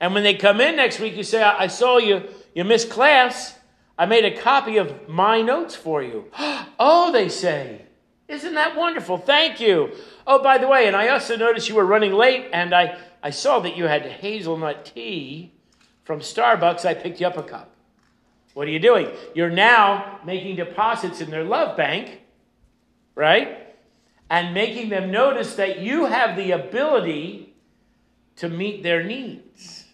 And 0.00 0.14
when 0.14 0.22
they 0.22 0.32
come 0.32 0.62
in 0.62 0.76
next 0.76 0.98
week, 0.98 1.14
you 1.14 1.24
say, 1.24 1.42
I 1.42 1.66
saw 1.66 1.98
you, 1.98 2.22
you 2.54 2.64
missed 2.64 2.88
class. 2.88 3.54
I 3.98 4.06
made 4.06 4.24
a 4.24 4.40
copy 4.40 4.78
of 4.78 5.06
my 5.06 5.42
notes 5.42 5.76
for 5.76 6.02
you. 6.02 6.30
oh, 6.78 7.12
they 7.12 7.28
say. 7.28 7.82
Isn't 8.28 8.54
that 8.54 8.76
wonderful? 8.76 9.18
Thank 9.18 9.60
you. 9.60 9.94
Oh, 10.26 10.42
by 10.42 10.56
the 10.56 10.68
way, 10.68 10.86
and 10.86 10.96
I 10.96 11.08
also 11.08 11.36
noticed 11.36 11.68
you 11.68 11.74
were 11.74 11.84
running 11.84 12.14
late, 12.14 12.48
and 12.54 12.74
I, 12.74 12.96
I 13.22 13.28
saw 13.28 13.60
that 13.60 13.76
you 13.76 13.84
had 13.84 14.06
hazelnut 14.06 14.86
tea 14.86 15.52
from 16.02 16.20
Starbucks. 16.20 16.86
I 16.86 16.94
picked 16.94 17.20
you 17.20 17.26
up 17.26 17.36
a 17.36 17.42
cup. 17.42 17.76
What 18.54 18.66
are 18.66 18.70
you 18.70 18.80
doing? 18.80 19.08
You're 19.34 19.50
now 19.50 20.20
making 20.24 20.56
deposits 20.56 21.20
in 21.20 21.30
their 21.30 21.44
love 21.44 21.76
bank, 21.76 22.20
right? 23.14 23.58
And 24.28 24.54
making 24.54 24.88
them 24.88 25.10
notice 25.10 25.54
that 25.56 25.80
you 25.80 26.06
have 26.06 26.36
the 26.36 26.52
ability 26.52 27.54
to 28.36 28.48
meet 28.48 28.82
their 28.82 29.02
needs. 29.02 29.84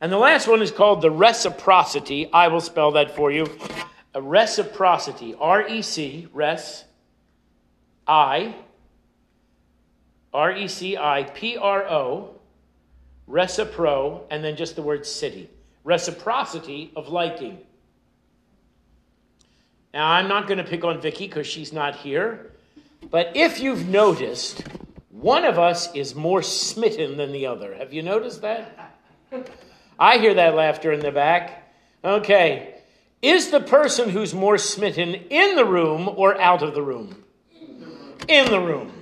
And 0.00 0.10
the 0.12 0.18
last 0.18 0.48
one 0.48 0.60
is 0.60 0.70
called 0.70 1.02
the 1.02 1.10
reciprocity. 1.10 2.30
I 2.32 2.48
will 2.48 2.60
spell 2.60 2.92
that 2.92 3.14
for 3.14 3.30
you. 3.30 3.46
A 4.14 4.20
reciprocity. 4.20 5.34
R 5.38 5.66
E 5.66 5.82
C, 5.82 6.28
res, 6.32 6.84
I, 8.06 8.54
R 10.32 10.52
E 10.52 10.68
C 10.68 10.96
I 10.96 11.22
P 11.22 11.56
R 11.56 11.84
O, 11.88 12.34
recipro, 13.28 14.22
and 14.30 14.42
then 14.44 14.56
just 14.56 14.76
the 14.76 14.82
word 14.82 15.06
city. 15.06 15.48
Reciprocity 15.84 16.92
of 16.96 17.08
liking. 17.08 17.58
Now, 19.94 20.10
I'm 20.10 20.26
not 20.26 20.48
going 20.48 20.58
to 20.58 20.64
pick 20.64 20.82
on 20.82 21.00
Vicky 21.00 21.28
because 21.28 21.46
she's 21.46 21.72
not 21.72 21.94
here. 21.94 22.50
But 23.12 23.36
if 23.36 23.60
you've 23.60 23.86
noticed, 23.86 24.64
one 25.10 25.44
of 25.44 25.56
us 25.56 25.94
is 25.94 26.16
more 26.16 26.42
smitten 26.42 27.16
than 27.16 27.30
the 27.30 27.46
other. 27.46 27.72
Have 27.76 27.92
you 27.92 28.02
noticed 28.02 28.42
that? 28.42 28.96
I 29.96 30.18
hear 30.18 30.34
that 30.34 30.56
laughter 30.56 30.90
in 30.90 30.98
the 30.98 31.12
back. 31.12 31.72
Okay. 32.04 32.74
Is 33.22 33.52
the 33.52 33.60
person 33.60 34.08
who's 34.10 34.34
more 34.34 34.58
smitten 34.58 35.14
in 35.14 35.54
the 35.54 35.64
room 35.64 36.10
or 36.16 36.40
out 36.40 36.62
of 36.62 36.74
the 36.74 36.82
room? 36.82 37.22
In 38.26 38.50
the 38.50 38.60
room. 38.60 38.92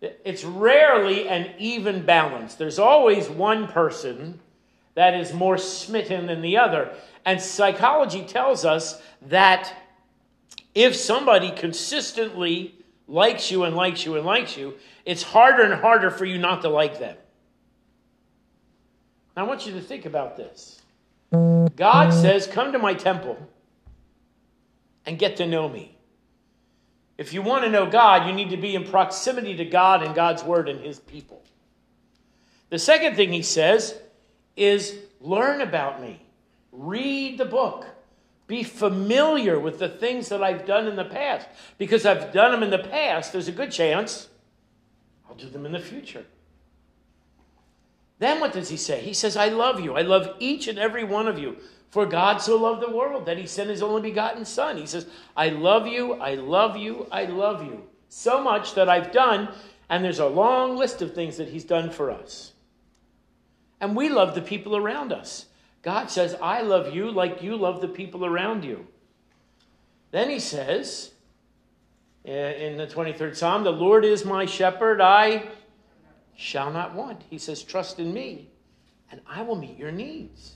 It's 0.00 0.44
rarely 0.44 1.28
an 1.28 1.50
even 1.58 2.06
balance. 2.06 2.54
There's 2.54 2.78
always 2.78 3.28
one 3.28 3.66
person 3.66 4.38
that 4.94 5.14
is 5.14 5.32
more 5.32 5.58
smitten 5.58 6.26
than 6.26 6.42
the 6.42 6.58
other. 6.58 6.94
And 7.24 7.40
psychology 7.40 8.24
tells 8.24 8.64
us 8.64 9.00
that 9.22 9.74
if 10.74 10.94
somebody 10.96 11.50
consistently 11.50 12.74
likes 13.08 13.50
you 13.50 13.64
and 13.64 13.76
likes 13.76 14.04
you 14.04 14.16
and 14.16 14.26
likes 14.26 14.56
you, 14.56 14.74
it's 15.04 15.22
harder 15.22 15.62
and 15.62 15.80
harder 15.80 16.10
for 16.10 16.24
you 16.24 16.38
not 16.38 16.62
to 16.62 16.68
like 16.68 16.98
them. 16.98 17.16
I 19.36 19.44
want 19.44 19.66
you 19.66 19.72
to 19.72 19.80
think 19.80 20.04
about 20.04 20.36
this. 20.36 20.80
God 21.30 22.12
says, 22.12 22.46
Come 22.46 22.72
to 22.72 22.78
my 22.78 22.92
temple 22.94 23.38
and 25.06 25.18
get 25.18 25.36
to 25.38 25.46
know 25.46 25.68
me. 25.68 25.96
If 27.16 27.32
you 27.32 27.42
want 27.42 27.64
to 27.64 27.70
know 27.70 27.88
God, 27.88 28.26
you 28.26 28.32
need 28.34 28.50
to 28.50 28.56
be 28.56 28.74
in 28.74 28.84
proximity 28.84 29.56
to 29.56 29.64
God 29.64 30.02
and 30.02 30.14
God's 30.14 30.42
word 30.42 30.68
and 30.68 30.80
his 30.80 30.98
people. 30.98 31.42
The 32.70 32.78
second 32.78 33.16
thing 33.16 33.32
he 33.32 33.42
says 33.42 33.98
is 34.56 34.98
learn 35.20 35.60
about 35.60 36.00
me, 36.00 36.22
read 36.70 37.38
the 37.38 37.44
book, 37.44 37.86
be 38.46 38.62
familiar 38.62 39.58
with 39.58 39.78
the 39.78 39.88
things 39.88 40.28
that 40.28 40.42
I've 40.42 40.66
done 40.66 40.86
in 40.86 40.96
the 40.96 41.04
past. 41.04 41.48
Because 41.78 42.04
I've 42.04 42.32
done 42.32 42.52
them 42.52 42.62
in 42.62 42.70
the 42.70 42.78
past, 42.78 43.32
there's 43.32 43.48
a 43.48 43.52
good 43.52 43.70
chance 43.70 44.28
I'll 45.28 45.34
do 45.34 45.48
them 45.48 45.64
in 45.64 45.72
the 45.72 45.78
future. 45.78 46.26
Then 48.18 48.40
what 48.40 48.52
does 48.52 48.68
he 48.68 48.76
say? 48.76 49.00
He 49.00 49.14
says, 49.14 49.36
I 49.36 49.48
love 49.48 49.80
you. 49.80 49.96
I 49.96 50.02
love 50.02 50.36
each 50.38 50.68
and 50.68 50.78
every 50.78 51.02
one 51.02 51.26
of 51.26 51.38
you. 51.38 51.56
For 51.90 52.06
God 52.06 52.38
so 52.38 52.56
loved 52.56 52.82
the 52.82 52.90
world 52.90 53.26
that 53.26 53.36
he 53.36 53.46
sent 53.46 53.68
his 53.68 53.82
only 53.82 54.00
begotten 54.00 54.44
Son. 54.44 54.76
He 54.76 54.86
says, 54.86 55.06
I 55.36 55.48
love 55.50 55.86
you, 55.86 56.14
I 56.14 56.36
love 56.36 56.76
you, 56.76 57.06
I 57.10 57.24
love 57.24 57.62
you. 57.62 57.82
So 58.08 58.42
much 58.42 58.74
that 58.74 58.88
I've 58.88 59.12
done, 59.12 59.48
and 59.90 60.02
there's 60.02 60.18
a 60.18 60.26
long 60.26 60.76
list 60.76 61.02
of 61.02 61.14
things 61.14 61.36
that 61.36 61.48
he's 61.48 61.64
done 61.64 61.90
for 61.90 62.10
us. 62.10 62.51
And 63.82 63.96
we 63.96 64.08
love 64.08 64.36
the 64.36 64.40
people 64.40 64.76
around 64.76 65.12
us. 65.12 65.46
God 65.82 66.08
says, 66.08 66.36
I 66.40 66.62
love 66.62 66.94
you 66.94 67.10
like 67.10 67.42
you 67.42 67.56
love 67.56 67.80
the 67.80 67.88
people 67.88 68.24
around 68.24 68.64
you. 68.64 68.86
Then 70.12 70.30
he 70.30 70.38
says, 70.38 71.10
eh, 72.24 72.52
in 72.52 72.76
the 72.76 72.86
23rd 72.86 73.34
Psalm, 73.34 73.64
the 73.64 73.72
Lord 73.72 74.04
is 74.04 74.24
my 74.24 74.46
shepherd, 74.46 75.00
I 75.00 75.48
shall 76.36 76.70
not 76.70 76.94
want. 76.94 77.22
He 77.28 77.38
says, 77.38 77.64
Trust 77.64 77.98
in 77.98 78.14
me, 78.14 78.50
and 79.10 79.20
I 79.28 79.42
will 79.42 79.56
meet 79.56 79.76
your 79.76 79.90
needs. 79.90 80.54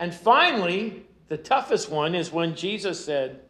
And 0.00 0.12
finally, 0.12 1.06
the 1.28 1.38
toughest 1.38 1.90
one 1.90 2.16
is 2.16 2.32
when 2.32 2.56
Jesus 2.56 3.04
said, 3.04 3.42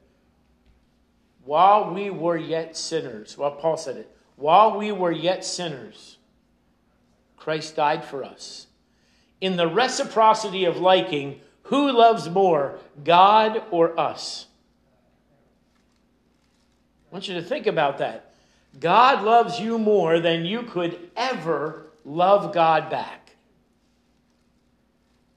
While 1.47 1.95
we 1.95 2.11
were 2.11 2.37
yet 2.37 2.77
sinners, 2.77 3.39
well, 3.39 3.53
Paul 3.53 3.79
said 3.79 3.97
it, 3.97 4.15
while 4.37 4.77
we 4.77 4.93
were 4.93 5.13
yet 5.13 5.47
sinners, 5.47 6.19
Christ 7.39 7.77
died 7.77 8.05
for 8.05 8.23
us. 8.23 8.67
In 9.43 9.57
the 9.57 9.67
reciprocity 9.67 10.67
of 10.67 10.77
liking, 10.77 11.41
who 11.65 11.91
loves 11.91 12.31
more, 12.31 12.79
God 13.03 13.61
or 13.73 13.99
us? 13.99 14.47
I 17.11 17.13
want 17.13 17.27
you 17.27 17.35
to 17.35 17.43
think 17.43 17.67
about 17.67 17.99
that. 17.99 18.35
God 18.79 19.25
loves 19.25 19.59
you 19.59 19.79
more 19.79 20.21
than 20.21 20.47
you 20.47 20.63
could 20.63 21.11
ever 21.17 21.87
love 22.05 22.55
God 22.55 22.89
back. 22.89 23.33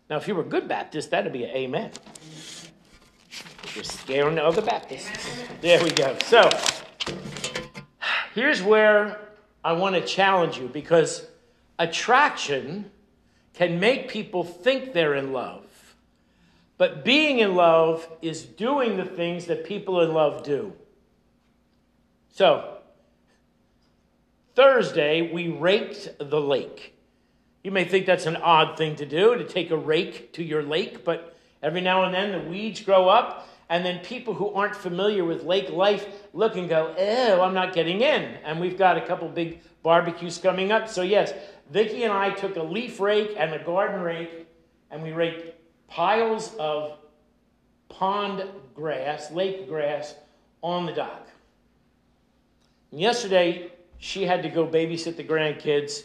Now, 0.07 0.17
if 0.17 0.27
you 0.27 0.35
were 0.35 0.43
a 0.43 0.45
good 0.45 0.67
Baptist, 0.67 1.09
that'd 1.09 1.33
be 1.33 1.45
an 1.45 1.49
amen. 1.49 1.89
You're 3.73 3.83
scaring 3.83 4.35
the 4.35 4.43
other 4.43 4.61
Baptists. 4.61 5.09
There 5.61 5.83
we 5.83 5.89
go. 5.89 6.15
So, 6.25 6.47
here's 8.35 8.61
where 8.61 9.19
I 9.63 9.73
want 9.73 9.95
to 9.95 10.01
challenge 10.01 10.59
you 10.59 10.67
because 10.67 11.25
attraction 11.79 12.91
can 13.55 13.79
make 13.79 14.09
people 14.09 14.43
think 14.43 14.93
they're 14.93 15.15
in 15.15 15.31
love. 15.31 15.65
But 16.77 17.05
being 17.05 17.39
in 17.39 17.55
love 17.55 18.07
is 18.21 18.43
doing 18.43 18.97
the 18.97 19.05
things 19.05 19.45
that 19.45 19.65
people 19.65 20.01
in 20.01 20.13
love 20.13 20.43
do. 20.43 20.73
So, 22.33 22.79
Thursday, 24.55 25.31
we 25.33 25.47
raked 25.47 26.09
the 26.19 26.41
lake. 26.41 26.93
You 27.63 27.71
may 27.71 27.85
think 27.85 28.05
that's 28.05 28.25
an 28.25 28.35
odd 28.35 28.77
thing 28.77 28.97
to 28.97 29.05
do, 29.05 29.35
to 29.37 29.45
take 29.45 29.71
a 29.71 29.77
rake 29.77 30.33
to 30.33 30.43
your 30.43 30.61
lake, 30.61 31.05
but 31.05 31.35
every 31.63 31.81
now 31.81 32.03
and 32.03 32.13
then 32.13 32.31
the 32.31 32.49
weeds 32.49 32.81
grow 32.81 33.07
up, 33.07 33.47
and 33.69 33.85
then 33.85 33.99
people 33.99 34.33
who 34.33 34.53
aren't 34.53 34.75
familiar 34.75 35.23
with 35.23 35.43
lake 35.43 35.69
life 35.69 36.05
look 36.33 36.57
and 36.57 36.69
go, 36.69 36.93
oh, 36.97 37.41
I'm 37.41 37.53
not 37.53 37.73
getting 37.73 38.01
in. 38.01 38.21
And 38.43 38.59
we've 38.59 38.77
got 38.77 38.97
a 38.97 39.01
couple 39.01 39.27
big 39.29 39.61
barbecues 39.81 40.37
coming 40.37 40.71
up. 40.71 40.87
So, 40.89 41.01
yes, 41.01 41.33
Vicki 41.69 42.03
and 42.03 42.13
I 42.13 42.29
took 42.29 42.55
a 42.55 42.63
leaf 42.63 42.99
rake 42.99 43.33
and 43.37 43.53
a 43.53 43.63
garden 43.63 44.01
rake, 44.01 44.47
and 44.91 45.01
we 45.01 45.11
raked 45.11 45.53
piles 45.87 46.55
of 46.59 46.97
pond 47.89 48.43
grass, 48.75 49.31
lake 49.31 49.67
grass, 49.67 50.15
on 50.61 50.85
the 50.85 50.91
dock. 50.91 51.27
And 52.91 52.99
yesterday, 52.99 53.71
she 53.97 54.23
had 54.23 54.43
to 54.43 54.49
go 54.49 54.67
babysit 54.67 55.15
the 55.15 55.23
grandkids, 55.23 56.03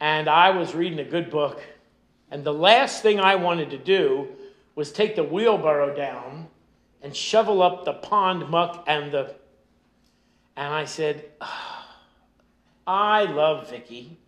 and 0.00 0.28
I 0.28 0.50
was 0.50 0.74
reading 0.74 0.98
a 0.98 1.04
good 1.04 1.30
book. 1.30 1.62
And 2.30 2.44
the 2.44 2.54
last 2.54 3.02
thing 3.02 3.20
I 3.20 3.36
wanted 3.36 3.70
to 3.70 3.78
do 3.78 4.28
was 4.74 4.92
take 4.92 5.16
the 5.16 5.24
wheelbarrow 5.24 5.94
down 5.94 6.48
and 7.02 7.14
shovel 7.14 7.62
up 7.62 7.84
the 7.84 7.92
pond 7.94 8.48
muck 8.48 8.84
and 8.86 9.12
the. 9.12 9.34
And 10.56 10.72
I 10.72 10.86
said, 10.86 11.24
oh, 11.40 11.84
I 12.86 13.24
love 13.24 13.70
Vicky. 13.70 14.18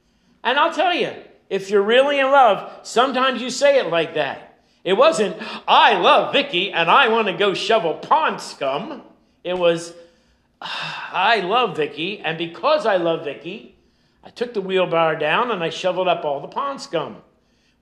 And 0.48 0.58
I'll 0.58 0.72
tell 0.72 0.94
you, 0.94 1.12
If 1.50 1.68
you're 1.68 1.82
really 1.82 2.18
in 2.18 2.30
love, 2.30 2.80
sometimes 2.82 3.42
you 3.42 3.50
say 3.50 3.78
it 3.78 3.88
like 3.88 4.14
that. 4.14 4.60
It 4.82 4.94
wasn't, 4.94 5.36
I 5.68 5.98
love 5.98 6.32
Vicky 6.32 6.72
and 6.72 6.90
I 6.90 7.08
want 7.08 7.28
to 7.28 7.34
go 7.34 7.52
shovel 7.52 7.94
pond 7.94 8.40
scum. 8.40 9.02
It 9.44 9.58
was, 9.58 9.92
I 10.62 11.40
love 11.40 11.76
Vicky, 11.76 12.20
and 12.20 12.38
because 12.38 12.86
I 12.86 12.96
love 12.96 13.24
Vicky, 13.24 13.76
I 14.24 14.30
took 14.30 14.54
the 14.54 14.62
wheelbarrow 14.62 15.18
down 15.18 15.50
and 15.50 15.62
I 15.62 15.68
shoveled 15.68 16.08
up 16.08 16.24
all 16.24 16.40
the 16.40 16.48
pond 16.48 16.80
scum, 16.80 17.18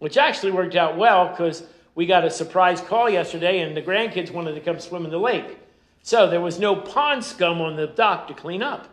which 0.00 0.16
actually 0.16 0.50
worked 0.50 0.74
out 0.74 0.96
well 0.96 1.28
because 1.28 1.62
we 1.94 2.04
got 2.04 2.24
a 2.24 2.30
surprise 2.30 2.80
call 2.80 3.08
yesterday 3.08 3.60
and 3.60 3.76
the 3.76 3.82
grandkids 3.82 4.32
wanted 4.32 4.56
to 4.56 4.60
come 4.60 4.80
swim 4.80 5.04
in 5.04 5.12
the 5.12 5.18
lake. 5.18 5.56
So 6.02 6.28
there 6.28 6.40
was 6.40 6.58
no 6.58 6.74
pond 6.74 7.22
scum 7.22 7.60
on 7.60 7.76
the 7.76 7.86
dock 7.86 8.26
to 8.26 8.34
clean 8.34 8.62
up. 8.62 8.88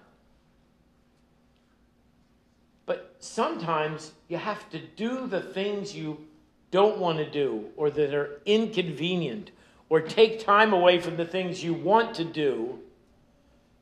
But 2.85 3.15
sometimes 3.19 4.11
you 4.27 4.37
have 4.37 4.69
to 4.71 4.79
do 4.79 5.27
the 5.27 5.41
things 5.41 5.95
you 5.95 6.27
don't 6.71 6.97
want 6.97 7.19
to 7.19 7.29
do 7.29 7.69
or 7.77 7.89
that 7.91 8.13
are 8.13 8.41
inconvenient 8.45 9.51
or 9.89 10.01
take 10.01 10.43
time 10.43 10.73
away 10.73 10.99
from 10.99 11.17
the 11.17 11.25
things 11.25 11.63
you 11.63 11.73
want 11.73 12.15
to 12.15 12.23
do 12.23 12.79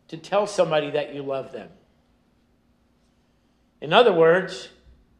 to 0.10 0.18
tell 0.18 0.46
somebody 0.46 0.92
that 0.92 1.16
you 1.16 1.24
love 1.24 1.52
them. 1.52 1.70
In 3.80 3.94
other 3.94 4.14
words, 4.14 4.70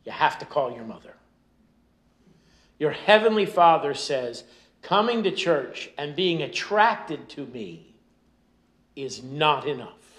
you 0.06 0.12
have 0.12 0.38
to 0.40 0.46
call 0.46 0.74
your 0.76 0.84
mother. 0.84 1.14
Your 2.78 2.92
heavenly 2.92 3.46
Father 3.46 3.94
says, 3.94 4.44
coming 4.82 5.24
to 5.24 5.32
church 5.32 5.90
and 5.98 6.16
being 6.16 6.42
attracted 6.42 7.30
to 7.30 7.46
me 7.46 7.96
is 8.96 9.24
not 9.24 9.66
enough. 9.66 10.11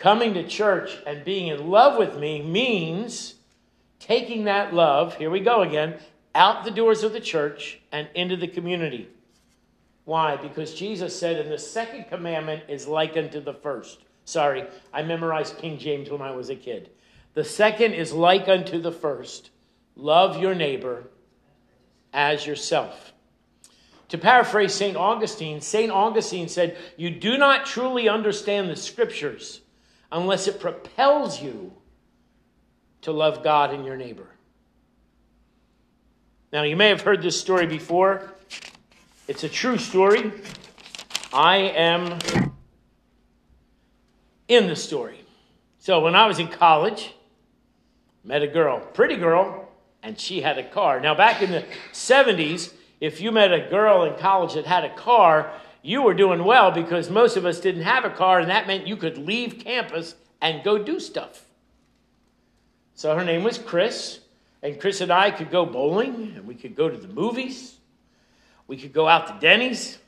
Coming 0.00 0.32
to 0.32 0.48
church 0.48 0.96
and 1.06 1.26
being 1.26 1.48
in 1.48 1.68
love 1.68 1.98
with 1.98 2.16
me 2.16 2.40
means 2.40 3.34
taking 3.98 4.44
that 4.44 4.72
love, 4.72 5.16
here 5.16 5.28
we 5.28 5.40
go 5.40 5.60
again, 5.60 5.98
out 6.34 6.64
the 6.64 6.70
doors 6.70 7.04
of 7.04 7.12
the 7.12 7.20
church 7.20 7.78
and 7.92 8.08
into 8.14 8.34
the 8.34 8.48
community. 8.48 9.10
Why? 10.06 10.36
Because 10.36 10.72
Jesus 10.72 11.14
said, 11.18 11.36
and 11.36 11.52
the 11.52 11.58
second 11.58 12.04
commandment 12.08 12.62
is 12.66 12.88
like 12.88 13.18
unto 13.18 13.40
the 13.40 13.52
first. 13.52 13.98
Sorry, 14.24 14.64
I 14.90 15.02
memorized 15.02 15.58
King 15.58 15.78
James 15.78 16.08
when 16.08 16.22
I 16.22 16.30
was 16.30 16.48
a 16.48 16.56
kid. 16.56 16.88
The 17.34 17.44
second 17.44 17.92
is 17.92 18.10
like 18.10 18.48
unto 18.48 18.80
the 18.80 18.92
first 18.92 19.50
love 19.96 20.40
your 20.40 20.54
neighbor 20.54 21.04
as 22.14 22.46
yourself. 22.46 23.12
To 24.08 24.16
paraphrase 24.16 24.72
St. 24.72 24.96
Augustine, 24.96 25.60
St. 25.60 25.92
Augustine 25.92 26.48
said, 26.48 26.78
You 26.96 27.10
do 27.10 27.36
not 27.36 27.66
truly 27.66 28.08
understand 28.08 28.70
the 28.70 28.76
scriptures 28.76 29.60
unless 30.12 30.46
it 30.48 30.60
propels 30.60 31.40
you 31.40 31.72
to 33.02 33.12
love 33.12 33.42
God 33.42 33.72
and 33.72 33.84
your 33.84 33.96
neighbor. 33.96 34.26
Now, 36.52 36.64
you 36.64 36.76
may 36.76 36.88
have 36.88 37.02
heard 37.02 37.22
this 37.22 37.40
story 37.40 37.66
before. 37.66 38.32
It's 39.28 39.44
a 39.44 39.48
true 39.48 39.78
story. 39.78 40.32
I 41.32 41.56
am 41.56 42.18
in 44.48 44.66
the 44.66 44.74
story. 44.74 45.20
So, 45.78 46.00
when 46.00 46.16
I 46.16 46.26
was 46.26 46.40
in 46.40 46.48
college, 46.48 47.14
met 48.24 48.42
a 48.42 48.48
girl, 48.48 48.80
pretty 48.80 49.16
girl, 49.16 49.68
and 50.02 50.18
she 50.18 50.40
had 50.40 50.58
a 50.58 50.68
car. 50.68 51.00
Now, 51.00 51.14
back 51.14 51.40
in 51.40 51.52
the 51.52 51.64
70s, 51.92 52.72
if 53.00 53.20
you 53.20 53.32
met 53.32 53.52
a 53.52 53.68
girl 53.70 54.04
in 54.04 54.18
college 54.18 54.54
that 54.54 54.66
had 54.66 54.84
a 54.84 54.94
car, 54.94 55.52
you 55.82 56.02
were 56.02 56.14
doing 56.14 56.44
well 56.44 56.70
because 56.70 57.10
most 57.10 57.36
of 57.36 57.46
us 57.46 57.60
didn't 57.60 57.82
have 57.82 58.04
a 58.04 58.10
car, 58.10 58.40
and 58.40 58.50
that 58.50 58.66
meant 58.66 58.86
you 58.86 58.96
could 58.96 59.18
leave 59.18 59.58
campus 59.58 60.14
and 60.40 60.64
go 60.64 60.78
do 60.78 61.00
stuff. 61.00 61.44
So 62.94 63.16
her 63.16 63.24
name 63.24 63.44
was 63.44 63.58
Chris, 63.58 64.20
and 64.62 64.80
Chris 64.80 65.00
and 65.00 65.10
I 65.10 65.30
could 65.30 65.50
go 65.50 65.64
bowling, 65.64 66.34
and 66.36 66.46
we 66.46 66.54
could 66.54 66.76
go 66.76 66.88
to 66.88 66.96
the 66.96 67.08
movies, 67.08 67.76
we 68.70 68.76
could 68.76 68.92
go 68.92 69.08
out 69.08 69.26
to 69.26 69.36
Denny's. 69.40 69.98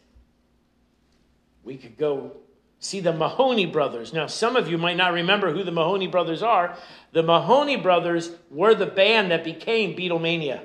We 1.64 1.76
could 1.76 1.98
go 1.98 2.36
see 2.78 3.00
the 3.00 3.12
Mahoney 3.12 3.66
brothers. 3.66 4.12
Now, 4.12 4.28
some 4.28 4.54
of 4.54 4.70
you 4.70 4.78
might 4.78 4.96
not 4.96 5.12
remember 5.12 5.52
who 5.52 5.64
the 5.64 5.72
Mahoney 5.72 6.06
brothers 6.06 6.44
are. 6.44 6.76
The 7.10 7.24
Mahoney 7.24 7.76
brothers 7.76 8.30
were 8.50 8.74
the 8.76 8.86
band 8.86 9.32
that 9.32 9.42
became 9.42 9.96
Beatlemania. 9.96 10.60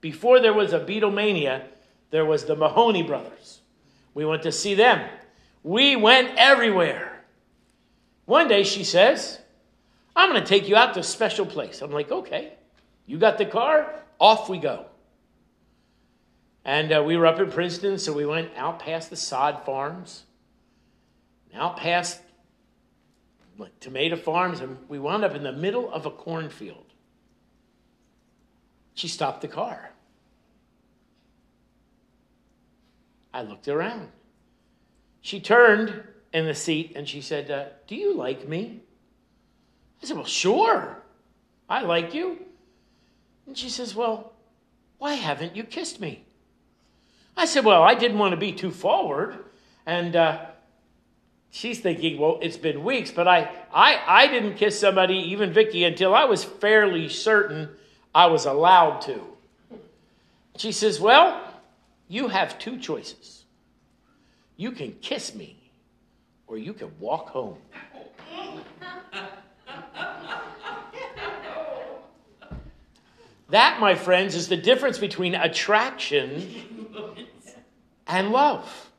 Before 0.00 0.38
there 0.38 0.52
was 0.52 0.72
a 0.72 0.78
Beatlemania, 0.78 1.64
there 2.10 2.24
was 2.24 2.44
the 2.44 2.54
Mahoney 2.54 3.02
brothers. 3.02 3.57
We 4.18 4.24
went 4.24 4.42
to 4.42 4.50
see 4.50 4.74
them. 4.74 5.08
We 5.62 5.94
went 5.94 6.36
everywhere. 6.36 7.22
One 8.24 8.48
day 8.48 8.64
she 8.64 8.82
says, 8.82 9.38
I'm 10.16 10.28
going 10.32 10.42
to 10.42 10.48
take 10.48 10.68
you 10.68 10.74
out 10.74 10.94
to 10.94 11.00
a 11.00 11.04
special 11.04 11.46
place. 11.46 11.82
I'm 11.82 11.92
like, 11.92 12.10
okay. 12.10 12.54
You 13.06 13.18
got 13.18 13.38
the 13.38 13.46
car? 13.46 13.94
Off 14.18 14.48
we 14.48 14.58
go. 14.58 14.86
And 16.64 16.92
uh, 16.92 17.04
we 17.06 17.16
were 17.16 17.28
up 17.28 17.38
in 17.38 17.48
Princeton, 17.48 17.96
so 17.96 18.12
we 18.12 18.26
went 18.26 18.50
out 18.56 18.80
past 18.80 19.08
the 19.08 19.14
sod 19.14 19.64
farms, 19.64 20.24
out 21.54 21.76
past 21.76 22.20
like, 23.56 23.78
tomato 23.78 24.16
farms, 24.16 24.58
and 24.58 24.78
we 24.88 24.98
wound 24.98 25.22
up 25.24 25.36
in 25.36 25.44
the 25.44 25.52
middle 25.52 25.92
of 25.92 26.06
a 26.06 26.10
cornfield. 26.10 26.86
She 28.94 29.06
stopped 29.06 29.42
the 29.42 29.48
car. 29.48 29.92
I 33.32 33.42
looked 33.42 33.68
around. 33.68 34.08
She 35.20 35.40
turned 35.40 36.02
in 36.32 36.46
the 36.46 36.54
seat 36.54 36.92
and 36.96 37.08
she 37.08 37.20
said, 37.20 37.50
uh, 37.50 37.66
Do 37.86 37.94
you 37.94 38.14
like 38.14 38.48
me? 38.48 38.80
I 40.02 40.06
said, 40.06 40.16
Well, 40.16 40.26
sure. 40.26 41.02
I 41.68 41.82
like 41.82 42.14
you. 42.14 42.38
And 43.46 43.56
she 43.56 43.68
says, 43.68 43.94
Well, 43.94 44.32
why 44.98 45.14
haven't 45.14 45.56
you 45.56 45.64
kissed 45.64 46.00
me? 46.00 46.24
I 47.36 47.44
said, 47.44 47.64
Well, 47.64 47.82
I 47.82 47.94
didn't 47.94 48.18
want 48.18 48.32
to 48.32 48.36
be 48.36 48.52
too 48.52 48.70
forward. 48.70 49.44
And 49.86 50.16
uh, 50.16 50.46
she's 51.50 51.80
thinking, 51.80 52.18
Well, 52.18 52.38
it's 52.42 52.56
been 52.56 52.84
weeks, 52.84 53.10
but 53.10 53.28
I, 53.28 53.50
I, 53.72 54.02
I 54.06 54.26
didn't 54.26 54.54
kiss 54.54 54.78
somebody, 54.78 55.16
even 55.16 55.52
Vicky, 55.52 55.84
until 55.84 56.14
I 56.14 56.24
was 56.24 56.44
fairly 56.44 57.08
certain 57.08 57.70
I 58.14 58.26
was 58.26 58.46
allowed 58.46 59.00
to. 59.02 59.20
She 60.56 60.72
says, 60.72 61.00
Well, 61.00 61.47
you 62.08 62.28
have 62.28 62.58
two 62.58 62.78
choices. 62.78 63.44
You 64.56 64.72
can 64.72 64.92
kiss 65.00 65.34
me, 65.34 65.70
or 66.46 66.58
you 66.58 66.72
can 66.72 66.90
walk 66.98 67.28
home. 67.28 67.58
That, 73.50 73.80
my 73.80 73.94
friends, 73.94 74.34
is 74.34 74.48
the 74.48 74.56
difference 74.56 74.98
between 74.98 75.34
attraction 75.34 76.86
and 78.06 78.30
love. 78.30 78.90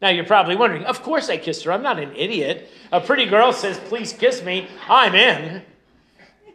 Now 0.00 0.10
you're 0.10 0.24
probably 0.24 0.56
wondering, 0.56 0.84
of 0.84 1.02
course 1.02 1.28
I 1.28 1.38
kissed 1.38 1.64
her. 1.64 1.72
I'm 1.72 1.82
not 1.82 1.98
an 1.98 2.14
idiot. 2.14 2.70
A 2.92 3.00
pretty 3.00 3.26
girl 3.26 3.52
says, 3.52 3.78
please 3.78 4.12
kiss 4.12 4.42
me. 4.42 4.68
I'm 4.88 5.14
in. 5.14 5.62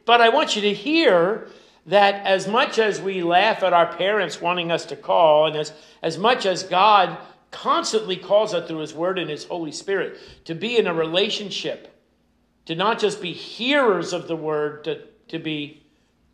But 0.06 0.22
I 0.22 0.30
want 0.30 0.56
you 0.56 0.62
to 0.64 0.74
hear 0.74 1.48
that 1.86 2.26
as 2.26 2.48
much 2.48 2.80
as 2.80 3.02
we 3.02 3.24
laugh 3.24 3.64
at 3.64 3.74
our 3.74 3.96
parents 3.96 4.42
wanting 4.42 4.72
us 4.72 4.86
to 4.88 4.96
call, 4.96 5.48
and 5.48 5.56
as, 5.56 5.74
as 6.02 6.18
much 6.18 6.46
as 6.46 6.64
God 6.64 7.18
constantly 7.52 8.16
calls 8.16 8.54
us 8.54 8.68
through 8.68 8.80
His 8.80 8.94
Word 8.94 9.20
and 9.20 9.30
His 9.30 9.46
Holy 9.46 9.72
Spirit 9.72 10.18
to 10.46 10.56
be 10.56 10.78
in 10.78 10.88
a 10.88 10.94
relationship, 10.94 11.90
to 12.66 12.76
not 12.76 13.00
just 13.00 13.22
be 13.22 13.34
hearers 13.34 14.14
of 14.14 14.28
the 14.28 14.36
Word, 14.36 14.86
to, 14.86 15.02
to 15.28 15.40
be 15.40 15.84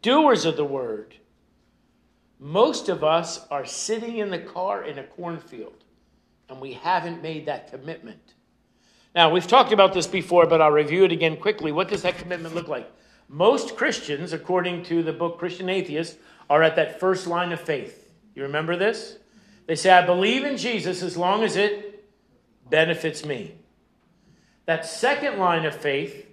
doers 0.02 0.46
of 0.46 0.56
the 0.56 0.66
Word, 0.66 1.16
most 2.40 2.88
of 2.88 3.04
us 3.04 3.46
are 3.52 3.66
sitting 3.66 4.18
in 4.18 4.30
the 4.30 4.40
car 4.40 4.84
in 4.84 4.98
a 4.98 5.04
cornfield 5.04 5.84
and 6.50 6.60
we 6.60 6.74
haven't 6.74 7.22
made 7.22 7.46
that 7.46 7.70
commitment. 7.70 8.34
Now, 9.14 9.30
we've 9.30 9.48
talked 9.48 9.72
about 9.72 9.94
this 9.94 10.08
before, 10.08 10.46
but 10.46 10.62
I'll 10.62 10.72
review 10.72 11.04
it 11.04 11.12
again 11.12 11.38
quickly. 11.38 11.72
What 11.72 11.90
does 11.90 12.02
that 12.04 12.18
commitment 12.18 12.56
look 12.56 12.68
like? 12.68 12.90
Most 13.30 13.78
Christians, 13.78 14.34
according 14.34 14.84
to 14.86 15.04
the 15.04 15.14
book 15.14 15.38
Christian 15.38 15.70
Atheists, 15.70 16.18
are 16.50 16.64
at 16.64 16.76
that 16.78 17.00
first 17.00 17.28
line 17.28 17.52
of 17.52 17.62
faith. 17.62 18.10
You 18.34 18.42
remember 18.44 18.76
this? 18.76 19.18
They 19.68 19.76
say, 19.76 19.92
I 19.92 20.04
believe 20.04 20.44
in 20.44 20.58
Jesus 20.58 21.04
as 21.04 21.16
long 21.16 21.44
as 21.44 21.56
it 21.56 22.10
benefits 22.68 23.24
me. 23.24 23.54
That 24.66 24.84
second 24.84 25.38
line 25.38 25.66
of 25.66 25.76
faith 25.76 26.26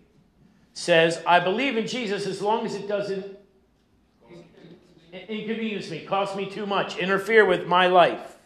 says, 0.73 1.23
I 1.27 1.41
believe 1.41 1.77
in 1.77 1.87
Jesus 1.87 2.27
as 2.27 2.41
long 2.41 2.65
as 2.65 2.75
it 2.75 2.89
doesn't 2.89 3.37
inconvenience 5.29 5.91
me, 5.91 6.05
cost 6.05 6.35
me 6.35 6.49
too 6.49 6.65
much, 6.65 6.97
interfere 6.97 7.45
with 7.45 7.67
my 7.67 7.89
life. 7.89 8.39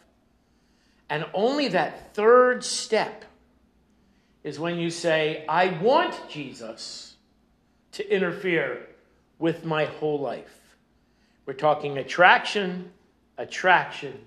And 1.08 1.24
only 1.34 1.68
that 1.68 2.14
third 2.14 2.64
step 2.64 3.24
is 4.42 4.58
when 4.58 4.76
you 4.76 4.90
say, 4.90 5.44
I 5.48 5.78
want 5.80 6.16
Jesus 6.28 7.09
to 7.92 8.14
interfere 8.14 8.86
with 9.38 9.64
my 9.64 9.86
whole 9.86 10.20
life. 10.20 10.76
We're 11.46 11.54
talking 11.54 11.98
attraction, 11.98 12.92
attraction, 13.38 14.26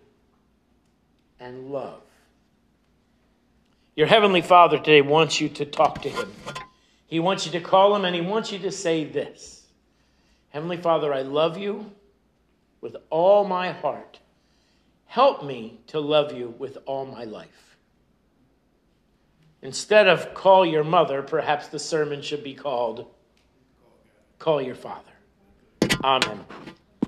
and 1.39 1.69
love. 1.71 2.01
Your 3.95 4.07
Heavenly 4.07 4.41
Father 4.41 4.77
today 4.77 5.01
wants 5.01 5.39
you 5.39 5.49
to 5.49 5.65
talk 5.65 6.01
to 6.01 6.09
Him. 6.09 6.31
He 7.05 7.19
wants 7.19 7.45
you 7.45 7.51
to 7.53 7.61
call 7.61 7.95
Him 7.95 8.05
and 8.05 8.15
He 8.15 8.21
wants 8.21 8.51
you 8.51 8.59
to 8.59 8.71
say 8.71 9.05
this 9.05 9.65
Heavenly 10.49 10.77
Father, 10.77 11.13
I 11.13 11.21
love 11.21 11.57
you 11.57 11.91
with 12.81 12.95
all 13.09 13.45
my 13.45 13.71
heart. 13.71 14.19
Help 15.05 15.43
me 15.43 15.79
to 15.87 15.99
love 15.99 16.33
you 16.33 16.55
with 16.57 16.77
all 16.85 17.05
my 17.05 17.23
life. 17.23 17.77
Instead 19.61 20.07
of 20.07 20.33
call 20.33 20.65
your 20.65 20.83
mother, 20.83 21.21
perhaps 21.21 21.67
the 21.67 21.79
sermon 21.79 22.21
should 22.21 22.43
be 22.43 22.55
called 22.55 23.07
Call 24.43 24.61
Your 24.61 24.75
Father. 24.75 25.13
Amen. 26.03 26.43